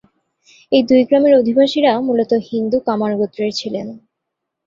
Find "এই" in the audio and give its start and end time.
0.71-0.83